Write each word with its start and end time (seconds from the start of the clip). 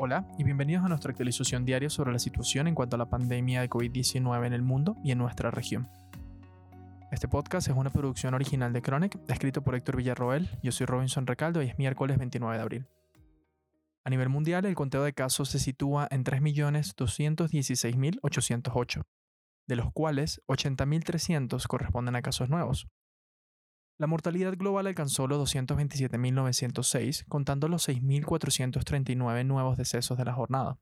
Hola 0.00 0.24
y 0.38 0.44
bienvenidos 0.44 0.84
a 0.84 0.88
nuestra 0.88 1.10
actualización 1.10 1.64
diaria 1.64 1.90
sobre 1.90 2.12
la 2.12 2.20
situación 2.20 2.68
en 2.68 2.76
cuanto 2.76 2.94
a 2.94 3.00
la 3.00 3.10
pandemia 3.10 3.62
de 3.62 3.68
COVID-19 3.68 4.46
en 4.46 4.52
el 4.52 4.62
mundo 4.62 4.96
y 5.02 5.10
en 5.10 5.18
nuestra 5.18 5.50
región. 5.50 5.88
Este 7.10 7.26
podcast 7.26 7.66
es 7.66 7.74
una 7.74 7.90
producción 7.90 8.32
original 8.32 8.72
de 8.72 8.80
Chronic, 8.80 9.18
escrito 9.28 9.62
por 9.62 9.74
Héctor 9.74 9.96
Villarroel. 9.96 10.48
Yo 10.62 10.70
soy 10.70 10.86
Robinson 10.86 11.26
Recaldo 11.26 11.64
y 11.64 11.66
es 11.66 11.76
miércoles 11.78 12.16
29 12.16 12.56
de 12.56 12.62
abril. 12.62 12.86
A 14.04 14.10
nivel 14.10 14.28
mundial, 14.28 14.66
el 14.66 14.76
conteo 14.76 15.02
de 15.02 15.14
casos 15.14 15.48
se 15.48 15.58
sitúa 15.58 16.06
en 16.12 16.22
3.216.808, 16.22 19.02
de 19.66 19.74
los 19.74 19.92
cuales 19.92 20.40
80.300 20.46 21.66
corresponden 21.66 22.14
a 22.14 22.22
casos 22.22 22.48
nuevos. 22.48 22.86
La 24.00 24.06
mortalidad 24.06 24.56
global 24.56 24.86
alcanzó 24.86 25.26
los 25.26 25.52
227.906, 25.52 27.24
contando 27.26 27.66
los 27.66 27.88
6.439 27.88 29.44
nuevos 29.44 29.76
decesos 29.76 30.16
de 30.16 30.24
la 30.24 30.34
jornada. 30.34 30.78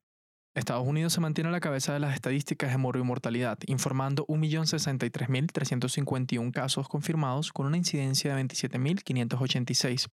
Estados 0.54 0.86
Unidos 0.86 1.14
se 1.14 1.20
mantiene 1.20 1.48
a 1.48 1.52
la 1.52 1.60
cabeza 1.60 1.94
de 1.94 2.00
las 2.00 2.14
estadísticas 2.14 2.70
de 2.70 2.78
mortalidad, 2.78 3.58
informando 3.66 4.26
1.063.351 4.26 6.52
casos 6.52 6.88
confirmados 6.88 7.52
con 7.52 7.66
una 7.66 7.78
incidencia 7.78 8.34
de 8.34 8.42
27.586 8.42 10.08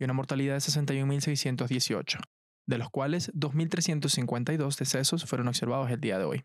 y 0.00 0.04
una 0.04 0.12
mortalidad 0.12 0.54
de 0.54 0.60
61.618, 0.60 2.20
de 2.66 2.78
los 2.78 2.90
cuales 2.90 3.32
2.352 3.34 4.78
decesos 4.78 5.24
fueron 5.24 5.48
observados 5.48 5.90
el 5.90 6.00
día 6.00 6.18
de 6.18 6.24
hoy. 6.24 6.44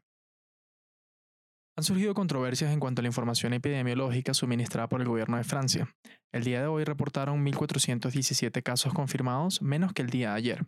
Han 1.75 1.83
surgido 1.83 2.13
controversias 2.13 2.71
en 2.71 2.79
cuanto 2.79 3.01
a 3.01 3.03
la 3.03 3.07
información 3.07 3.51
epidemiológica 3.53 4.35
suministrada 4.35 4.87
por 4.87 5.01
el 5.01 5.07
gobierno 5.07 5.37
de 5.37 5.43
Francia. 5.43 5.89
El 6.31 6.43
día 6.43 6.61
de 6.61 6.67
hoy 6.67 6.83
reportaron 6.83 7.43
1.417 7.43 8.61
casos 8.61 8.93
confirmados, 8.93 9.59
menos 9.63 9.91
que 9.91 10.03
el 10.03 10.11
día 10.11 10.29
de 10.29 10.35
ayer. 10.35 10.67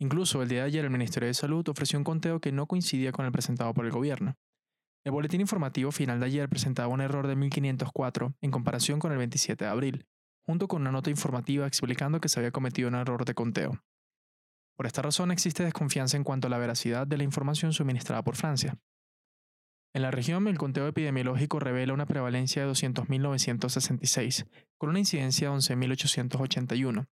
Incluso 0.00 0.42
el 0.42 0.48
día 0.48 0.60
de 0.60 0.66
ayer 0.66 0.84
el 0.84 0.90
Ministerio 0.90 1.28
de 1.28 1.34
Salud 1.34 1.68
ofreció 1.68 2.00
un 2.00 2.04
conteo 2.04 2.40
que 2.40 2.50
no 2.50 2.66
coincidía 2.66 3.12
con 3.12 3.26
el 3.26 3.32
presentado 3.32 3.72
por 3.74 3.84
el 3.84 3.92
gobierno. 3.92 4.34
El 5.04 5.12
boletín 5.12 5.40
informativo 5.40 5.92
final 5.92 6.18
de 6.18 6.26
ayer 6.26 6.48
presentaba 6.48 6.92
un 6.92 7.00
error 7.00 7.28
de 7.28 7.36
1504 7.36 8.34
en 8.40 8.50
comparación 8.50 8.98
con 8.98 9.12
el 9.12 9.18
27 9.18 9.64
de 9.64 9.70
abril, 9.70 10.06
junto 10.44 10.66
con 10.66 10.82
una 10.82 10.90
nota 10.90 11.10
informativa 11.10 11.66
explicando 11.66 12.20
que 12.20 12.28
se 12.28 12.40
había 12.40 12.50
cometido 12.50 12.88
un 12.88 12.96
error 12.96 13.24
de 13.24 13.34
conteo. 13.34 13.80
Por 14.76 14.86
esta 14.86 15.02
razón 15.02 15.30
existe 15.30 15.62
desconfianza 15.62 16.16
en 16.16 16.24
cuanto 16.24 16.48
a 16.48 16.50
la 16.50 16.58
veracidad 16.58 17.06
de 17.06 17.18
la 17.18 17.24
información 17.24 17.72
suministrada 17.72 18.24
por 18.24 18.34
Francia. 18.34 18.76
En 19.92 20.02
la 20.02 20.10
región, 20.10 20.46
el 20.46 20.58
conteo 20.58 20.86
epidemiológico 20.86 21.58
revela 21.58 21.92
una 21.92 22.06
prevalencia 22.06 22.64
de 22.64 22.70
200.966, 22.70 24.46
con 24.78 24.90
una 24.90 25.00
incidencia 25.00 25.50
de 25.50 25.56
11.881. 25.56 27.08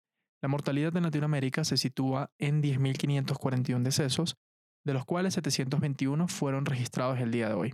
La 0.41 0.49
mortalidad 0.49 0.95
en 0.97 1.03
Latinoamérica 1.03 1.63
se 1.63 1.77
sitúa 1.77 2.31
en 2.39 2.63
10.541 2.63 3.83
decesos, 3.83 4.37
de 4.83 4.93
los 4.93 5.05
cuales 5.05 5.35
721 5.35 6.27
fueron 6.27 6.65
registrados 6.65 7.19
el 7.19 7.31
día 7.31 7.47
de 7.47 7.53
hoy. 7.53 7.73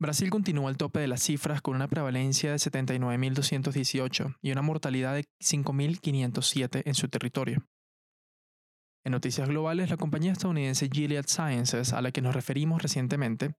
Brasil 0.00 0.30
continúa 0.30 0.68
al 0.68 0.76
tope 0.76 0.98
de 0.98 1.06
las 1.06 1.22
cifras 1.22 1.62
con 1.62 1.76
una 1.76 1.86
prevalencia 1.86 2.50
de 2.50 2.56
79.218 2.56 4.36
y 4.40 4.50
una 4.50 4.62
mortalidad 4.62 5.14
de 5.14 5.26
5.507 5.40 6.82
en 6.86 6.94
su 6.94 7.08
territorio. 7.08 7.64
En 9.04 9.12
noticias 9.12 9.48
globales, 9.48 9.90
la 9.90 9.96
compañía 9.96 10.32
estadounidense 10.32 10.88
Gilead 10.88 11.26
Sciences, 11.28 11.92
a 11.92 12.02
la 12.02 12.10
que 12.10 12.20
nos 12.20 12.34
referimos 12.34 12.82
recientemente, 12.82 13.54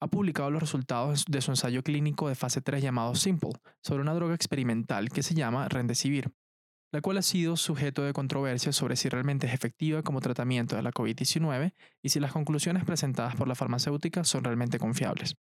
ha 0.00 0.08
publicado 0.08 0.50
los 0.50 0.60
resultados 0.60 1.24
de 1.26 1.40
su 1.40 1.52
ensayo 1.52 1.82
clínico 1.82 2.28
de 2.28 2.34
fase 2.34 2.60
3 2.60 2.82
llamado 2.82 3.14
Simple 3.14 3.52
sobre 3.82 4.02
una 4.02 4.14
droga 4.14 4.34
experimental 4.34 5.10
que 5.10 5.22
se 5.22 5.34
llama 5.34 5.68
Rendesivir, 5.68 6.32
la 6.92 7.00
cual 7.00 7.18
ha 7.18 7.22
sido 7.22 7.56
sujeto 7.56 8.02
de 8.02 8.12
controversia 8.12 8.72
sobre 8.72 8.96
si 8.96 9.08
realmente 9.08 9.46
es 9.46 9.54
efectiva 9.54 10.02
como 10.02 10.20
tratamiento 10.20 10.76
de 10.76 10.82
la 10.82 10.92
COVID-19 10.92 11.72
y 12.02 12.08
si 12.10 12.20
las 12.20 12.32
conclusiones 12.32 12.84
presentadas 12.84 13.36
por 13.36 13.48
la 13.48 13.54
farmacéutica 13.54 14.24
son 14.24 14.44
realmente 14.44 14.78
confiables. 14.78 15.34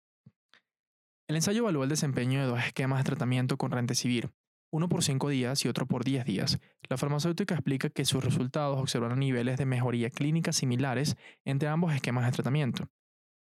El 1.28 1.38
ensayo 1.38 1.60
evaluó 1.62 1.84
el 1.84 1.90
desempeño 1.90 2.42
de 2.42 2.48
dos 2.48 2.60
esquemas 2.60 3.00
de 3.00 3.06
tratamiento 3.06 3.58
con 3.58 3.72
Rendesivir, 3.72 4.32
uno 4.72 4.90
por 4.90 5.04
5 5.04 5.30
días 5.30 5.64
y 5.66 5.68
otro 5.68 5.86
por 5.86 6.04
10 6.04 6.26
días. 6.26 6.60
La 6.90 6.98
farmacéutica 6.98 7.56
explica 7.56 7.90
que 7.90 8.06
sus 8.06 8.24
resultados 8.24 8.80
observaron 8.80 9.20
niveles 9.20 9.58
de 9.58 9.66
mejoría 9.66 10.10
clínica 10.10 10.52
similares 10.52 11.16
entre 11.46 11.70
ambos 11.70 11.94
esquemas 11.94 12.26
de 12.26 12.32
tratamiento 12.32 12.90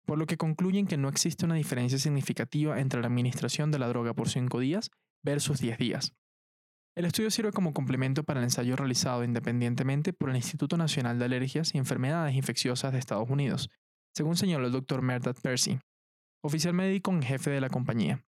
por 0.06 0.18
lo 0.18 0.26
que 0.26 0.36
concluyen 0.36 0.86
que 0.86 0.96
no 0.96 1.08
existe 1.08 1.44
una 1.44 1.54
diferencia 1.54 1.98
significativa 1.98 2.80
entre 2.80 3.00
la 3.00 3.06
administración 3.06 3.70
de 3.70 3.78
la 3.78 3.88
droga 3.88 4.14
por 4.14 4.28
5 4.28 4.58
días 4.60 4.90
versus 5.22 5.60
10 5.60 5.78
días. 5.78 6.12
El 6.94 7.06
estudio 7.06 7.30
sirve 7.30 7.52
como 7.52 7.72
complemento 7.72 8.22
para 8.22 8.40
el 8.40 8.44
ensayo 8.44 8.76
realizado 8.76 9.24
independientemente 9.24 10.12
por 10.12 10.28
el 10.28 10.36
Instituto 10.36 10.76
Nacional 10.76 11.18
de 11.18 11.24
Alergias 11.24 11.74
y 11.74 11.78
Enfermedades 11.78 12.34
Infecciosas 12.34 12.92
de 12.92 12.98
Estados 12.98 13.30
Unidos, 13.30 13.70
según 14.14 14.36
señaló 14.36 14.66
el 14.66 14.72
Dr. 14.72 15.00
Merdad 15.00 15.36
Percy, 15.42 15.78
oficial 16.42 16.74
médico 16.74 17.10
en 17.10 17.22
jefe 17.22 17.50
de 17.50 17.62
la 17.62 17.70
compañía. 17.70 18.22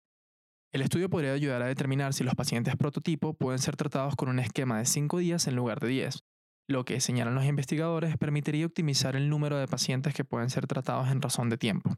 El 0.73 0.83
estudio 0.83 1.09
podría 1.09 1.33
ayudar 1.33 1.63
a 1.63 1.67
determinar 1.67 2.13
si 2.13 2.23
los 2.23 2.35
pacientes 2.35 2.77
prototipo 2.77 3.35
pueden 3.35 3.59
ser 3.59 3.77
tratados 3.77 4.15
con 4.15 4.29
un 4.29 4.39
esquema 4.39 4.79
de 4.79 4.85
5 4.85 5.19
días 5.19 5.47
en 5.47 5.57
lugar 5.57 5.81
de 5.81 5.89
10, 5.89 6.23
lo 6.71 6.85
que, 6.85 7.01
señalan 7.01 7.35
los 7.35 7.45
investigadores, 7.45 8.17
permitiría 8.17 8.67
optimizar 8.67 9.17
el 9.17 9.29
número 9.29 9.59
de 9.59 9.67
pacientes 9.67 10.15
que 10.15 10.25
pueden 10.25 10.51
ser 10.51 10.67
tratados 10.67 11.11
en 11.11 11.21
razón 11.21 11.49
de 11.49 11.59
tiempo. 11.59 11.97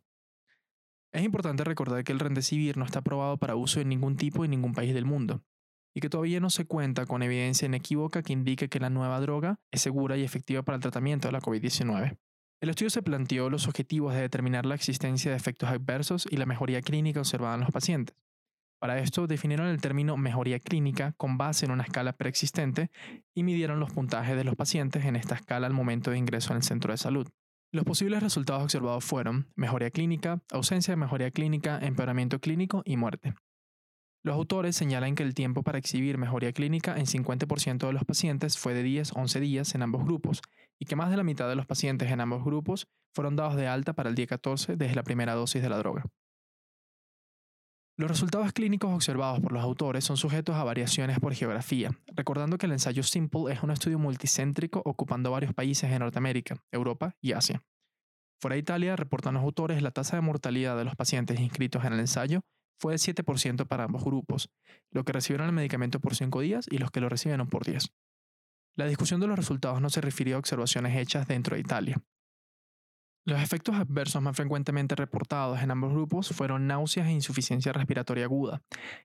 Es 1.13 1.23
importante 1.23 1.63
recordar 1.65 2.05
que 2.05 2.13
el 2.13 2.19
Rendesivir 2.19 2.77
no 2.79 2.85
está 2.85 3.01
aprobado 3.01 3.37
para 3.37 3.55
uso 3.55 3.81
en 3.81 3.89
ningún 3.89 4.17
tipo 4.17 4.45
en 4.45 4.51
ningún 4.51 4.73
país 4.73 4.95
del 4.95 5.05
mundo, 5.05 5.43
y 5.95 6.01
que 6.01 6.09
todavía 6.09 6.41
no 6.41 6.51
se 6.51 6.65
cuenta 6.65 7.07
con 7.07 7.23
evidencia 7.23 7.67
inequívoca 7.67 8.23
que 8.23 8.33
indique 8.33 8.69
que 8.69 8.81
la 8.81 8.91
nueva 8.91 9.21
droga 9.21 9.61
es 9.71 9.83
segura 9.83 10.17
y 10.17 10.23
efectiva 10.23 10.63
para 10.63 10.77
el 10.77 10.83
tratamiento 10.83 11.29
de 11.29 11.33
la 11.33 11.41
COVID-19. 11.41 12.19
El 12.63 12.71
estudio 12.71 12.91
se 12.91 13.03
planteó 13.03 13.51
los 13.51 13.67
objetivos 13.67 14.15
de 14.15 14.21
determinar 14.21 14.65
la 14.65 14.75
existencia 14.75 15.31
de 15.31 15.37
efectos 15.37 15.69
adversos 15.69 16.27
y 16.31 16.37
la 16.37 16.47
mejoría 16.47 16.81
clínica 16.81 17.21
observada 17.21 17.57
en 17.57 17.61
los 17.63 17.71
pacientes, 17.71 18.17
para 18.83 18.99
esto 18.99 19.29
definieron 19.29 19.69
el 19.69 19.81
término 19.81 20.17
mejoría 20.17 20.59
clínica 20.59 21.13
con 21.17 21.39
base 21.39 21.65
en 21.65 21.71
una 21.71 21.85
escala 21.85 22.15
preexistente 22.15 22.91
y 23.33 23.45
midieron 23.45 23.79
los 23.79 23.93
puntajes 23.93 24.37
de 24.37 24.43
los 24.43 24.57
pacientes 24.57 25.05
en 25.05 25.15
esta 25.15 25.37
escala 25.37 25.69
al 25.69 25.73
momento 25.73 26.11
de 26.11 26.19
ingreso 26.19 26.53
en 26.53 26.57
el 26.57 26.63
centro 26.65 26.91
de 26.91 26.97
salud. 26.97 27.29
Los 27.71 27.85
posibles 27.85 28.25
resultados 28.25 28.65
observados 28.65 29.05
fueron 29.05 29.47
mejoría 29.55 29.93
clínica, 29.93 30.43
ausencia 30.51 30.91
de 30.91 30.97
mejoría 30.97 31.31
clínica, 31.31 31.79
empeoramiento 31.81 32.41
clínico 32.41 32.83
y 32.85 32.97
muerte. 32.97 33.35
Los 34.25 34.35
autores 34.35 34.75
señalan 34.75 35.15
que 35.15 35.23
el 35.23 35.35
tiempo 35.35 35.63
para 35.63 35.79
exhibir 35.79 36.19
mejoría 36.19 36.53
clínica 36.53 36.99
en 36.99 37.07
50% 37.07 37.87
de 37.87 37.93
los 37.93 38.05
pacientes 38.05 38.59
fue 38.59 38.75
de 38.75 38.85
10-11 38.85 39.39
días 39.39 39.77
en 39.77 39.83
ambos 39.83 40.05
grupos 40.05 40.43
y 40.81 40.87
que 40.87 40.97
más 40.97 41.09
de 41.09 41.19
la 41.19 41.23
mitad 41.23 41.49
de 41.49 41.55
los 41.55 41.67
pacientes 41.67 42.11
en 42.11 42.21
ambos 42.21 42.45
grupos 42.45 42.89
fueron 43.15 43.37
dados 43.37 43.55
de 43.55 43.69
alta 43.69 43.93
para 43.93 44.09
el 44.09 44.17
día 44.17 44.27
14 44.27 44.75
desde 44.75 44.97
la 44.97 45.05
primera 45.05 45.35
dosis 45.35 45.63
de 45.63 45.69
la 45.69 45.79
droga. 45.79 46.03
Los 48.03 48.11
resultados 48.11 48.53
clínicos 48.53 48.93
observados 48.93 49.39
por 49.39 49.53
los 49.53 49.63
autores 49.63 50.03
son 50.03 50.17
sujetos 50.17 50.57
a 50.57 50.65
variaciones 50.65 51.21
por 51.21 51.35
geografía, 51.35 51.93
recordando 52.17 52.59
que 52.59 52.67
el 52.67 52.73
ensayo 52.73 53.05
Simple 53.05 53.53
es 53.53 53.63
un 53.63 53.71
estudio 53.71 53.97
multicéntrico 53.97 54.83
ocupando 54.85 55.31
varios 55.31 55.55
países 55.55 55.89
en 55.89 56.01
Norteamérica, 56.01 56.57
Europa 56.73 57.15
y 57.21 57.31
Asia. 57.31 57.63
Fuera 58.41 58.55
de 58.55 58.61
Italia, 58.61 58.97
reportan 58.97 59.35
los 59.35 59.45
autores, 59.45 59.81
la 59.83 59.93
tasa 59.93 60.17
de 60.17 60.23
mortalidad 60.23 60.77
de 60.77 60.85
los 60.85 60.97
pacientes 60.97 61.39
inscritos 61.39 61.85
en 61.85 61.93
el 61.93 62.01
ensayo 62.01 62.41
fue 62.77 62.95
de 62.95 62.99
7% 62.99 63.69
para 63.69 63.85
ambos 63.85 64.03
grupos, 64.03 64.51
los 64.91 65.05
que 65.05 65.13
recibieron 65.13 65.47
el 65.47 65.55
medicamento 65.55 66.01
por 66.01 66.17
5 66.17 66.41
días 66.41 66.67
y 66.69 66.79
los 66.79 66.91
que 66.91 67.01
lo 67.01 67.09
recibieron 67.09 67.47
por 67.47 67.65
10. 67.65 67.93
La 68.75 68.87
discusión 68.87 69.21
de 69.21 69.29
los 69.29 69.37
resultados 69.37 69.81
no 69.81 69.91
se 69.91 70.01
refirió 70.01 70.35
a 70.35 70.39
observaciones 70.41 70.97
hechas 70.97 71.29
dentro 71.29 71.55
de 71.55 71.61
Italia, 71.61 72.03
los 73.25 73.41
efectos 73.41 73.77
adversos 73.77 74.21
más 74.21 74.37
frecuentemente 74.37 74.97
reportados 74.97 75.63
en 75.63 75.71
ambos 75.71 75.93
grupos 75.93 76.29
fueron 76.31 76.67
náuseas 76.67 77.07
e 77.07 77.13
insuficiencia 77.13 77.73
respiratoria 77.73 78.25
aguda, 78.25 78.63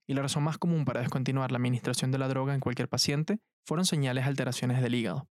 y 0.08 0.16
la 0.16 0.24
razón 0.24 0.44
más 0.44 0.58
común 0.58 0.86
para 0.86 1.02
descontinuar 1.02 1.52
la 1.52 1.58
administración 1.58 2.12
de 2.12 2.18
la 2.18 2.28
droga 2.28 2.56
en 2.56 2.60
cualquier 2.60 2.90
paciente 2.90 3.40
fueron 3.66 3.86
señales 3.86 4.24
de 4.24 4.30
alteraciones 4.30 4.82
del 4.82 4.96
hígado. 4.96 5.28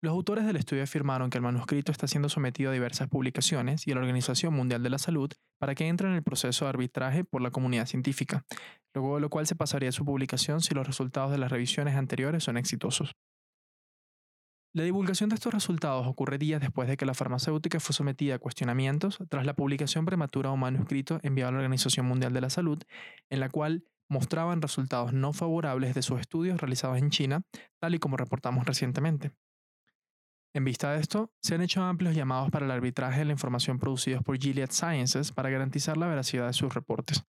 Los 0.00 0.12
autores 0.12 0.46
del 0.46 0.56
estudio 0.56 0.84
afirmaron 0.84 1.28
que 1.28 1.38
el 1.38 1.42
manuscrito 1.42 1.90
está 1.90 2.06
siendo 2.06 2.28
sometido 2.28 2.70
a 2.70 2.72
diversas 2.72 3.08
publicaciones 3.08 3.84
y 3.84 3.90
a 3.90 3.94
la 3.96 4.00
Organización 4.00 4.54
Mundial 4.54 4.82
de 4.82 4.90
la 4.90 4.98
Salud 4.98 5.32
para 5.58 5.74
que 5.74 5.88
entre 5.88 6.08
en 6.08 6.14
el 6.14 6.22
proceso 6.22 6.64
de 6.64 6.68
arbitraje 6.68 7.24
por 7.24 7.42
la 7.42 7.50
comunidad 7.50 7.86
científica, 7.86 8.44
luego 8.94 9.16
de 9.16 9.20
lo 9.20 9.28
cual 9.28 9.48
se 9.48 9.56
pasaría 9.56 9.88
a 9.88 9.92
su 9.92 10.04
publicación 10.04 10.60
si 10.60 10.72
los 10.72 10.86
resultados 10.86 11.32
de 11.32 11.38
las 11.38 11.50
revisiones 11.50 11.96
anteriores 11.96 12.44
son 12.44 12.58
exitosos. 12.58 13.16
La 14.74 14.82
divulgación 14.82 15.30
de 15.30 15.34
estos 15.34 15.54
resultados 15.54 16.06
ocurre 16.06 16.36
días 16.36 16.60
después 16.60 16.88
de 16.88 16.98
que 16.98 17.06
la 17.06 17.14
farmacéutica 17.14 17.80
fue 17.80 17.94
sometida 17.94 18.34
a 18.34 18.38
cuestionamientos 18.38 19.18
tras 19.30 19.46
la 19.46 19.54
publicación 19.54 20.04
prematura 20.04 20.50
de 20.50 20.56
manuscrito 20.56 21.20
enviado 21.22 21.48
a 21.48 21.52
la 21.52 21.58
Organización 21.58 22.04
Mundial 22.06 22.34
de 22.34 22.42
la 22.42 22.50
Salud, 22.50 22.82
en 23.30 23.40
la 23.40 23.48
cual 23.48 23.84
mostraban 24.10 24.60
resultados 24.60 25.12
no 25.14 25.32
favorables 25.32 25.94
de 25.94 26.02
sus 26.02 26.20
estudios 26.20 26.60
realizados 26.60 26.98
en 26.98 27.10
China, 27.10 27.42
tal 27.78 27.94
y 27.94 27.98
como 27.98 28.18
reportamos 28.18 28.66
recientemente. 28.66 29.32
En 30.54 30.64
vista 30.64 30.92
de 30.92 31.00
esto, 31.00 31.32
se 31.42 31.54
han 31.54 31.62
hecho 31.62 31.82
amplios 31.82 32.14
llamados 32.14 32.50
para 32.50 32.66
el 32.66 32.70
arbitraje 32.70 33.20
de 33.20 33.26
la 33.26 33.32
información 33.32 33.78
producidos 33.78 34.22
por 34.22 34.38
Gilead 34.38 34.70
Sciences 34.70 35.32
para 35.32 35.50
garantizar 35.50 35.96
la 35.96 36.08
veracidad 36.08 36.46
de 36.46 36.52
sus 36.52 36.74
reportes. 36.74 37.24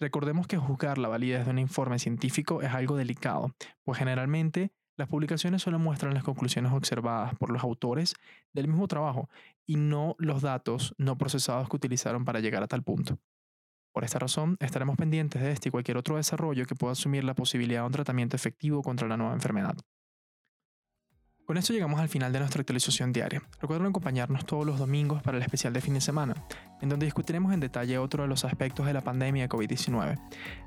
Recordemos 0.00 0.46
que 0.46 0.56
juzgar 0.56 0.98
la 0.98 1.08
validez 1.08 1.44
de 1.44 1.50
un 1.52 1.58
informe 1.58 1.98
científico 1.98 2.62
es 2.62 2.72
algo 2.72 2.96
delicado, 2.96 3.54
pues 3.84 3.98
generalmente 3.98 4.72
Las 4.96 5.08
publicaciones 5.08 5.62
solo 5.62 5.78
muestran 5.78 6.14
las 6.14 6.22
conclusiones 6.22 6.72
observadas 6.72 7.34
por 7.36 7.50
los 7.50 7.64
autores 7.64 8.14
del 8.52 8.68
mismo 8.68 8.86
trabajo 8.86 9.28
y 9.66 9.76
no 9.76 10.14
los 10.18 10.42
datos 10.42 10.94
no 10.98 11.18
procesados 11.18 11.68
que 11.68 11.76
utilizaron 11.76 12.24
para 12.24 12.40
llegar 12.40 12.62
a 12.62 12.68
tal 12.68 12.82
punto. 12.82 13.18
Por 13.92 14.04
esta 14.04 14.18
razón, 14.18 14.56
estaremos 14.60 14.96
pendientes 14.96 15.42
de 15.42 15.52
este 15.52 15.68
y 15.68 15.72
cualquier 15.72 15.96
otro 15.96 16.16
desarrollo 16.16 16.66
que 16.66 16.74
pueda 16.74 16.92
asumir 16.92 17.24
la 17.24 17.34
posibilidad 17.34 17.82
de 17.82 17.86
un 17.86 17.92
tratamiento 17.92 18.36
efectivo 18.36 18.82
contra 18.82 19.08
la 19.08 19.16
nueva 19.16 19.34
enfermedad. 19.34 19.76
Con 21.44 21.58
esto 21.58 21.72
llegamos 21.72 22.00
al 22.00 22.08
final 22.08 22.32
de 22.32 22.38
nuestra 22.38 22.60
actualización 22.60 23.12
diaria. 23.12 23.42
Recuerden 23.60 23.88
acompañarnos 23.88 24.46
todos 24.46 24.64
los 24.64 24.78
domingos 24.78 25.22
para 25.22 25.36
el 25.36 25.42
especial 25.42 25.74
de 25.74 25.82
fin 25.82 25.94
de 25.94 26.00
semana, 26.00 26.34
en 26.84 26.90
donde 26.90 27.06
discutiremos 27.06 27.52
en 27.52 27.60
detalle 27.60 27.98
otro 27.98 28.22
de 28.22 28.28
los 28.28 28.44
aspectos 28.44 28.86
de 28.86 28.92
la 28.92 29.00
pandemia 29.00 29.44
de 29.44 29.48
COVID-19. 29.48 30.18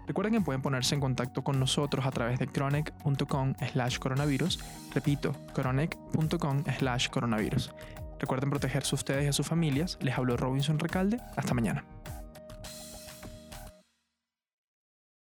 Recuerden 0.07 0.33
que 0.33 0.41
pueden 0.41 0.61
ponerse 0.61 0.95
en 0.95 1.01
contacto 1.01 1.43
con 1.43 1.59
nosotros 1.59 2.05
a 2.05 2.11
través 2.11 2.39
de 2.39 2.47
chronic.com 2.47 3.53
slash 3.71 3.99
coronavirus. 3.99 4.59
Repito, 4.93 5.33
chronic.com 5.53 6.63
slash 6.77 7.09
coronavirus. 7.09 7.71
Recuerden 8.19 8.49
protegerse 8.49 8.95
ustedes 8.95 9.25
y 9.25 9.27
a 9.27 9.33
sus 9.33 9.47
familias. 9.47 9.97
Les 10.01 10.17
habló 10.17 10.35
Robinson 10.37 10.79
Recalde. 10.79 11.19
Hasta 11.35 11.53
mañana. 11.53 11.83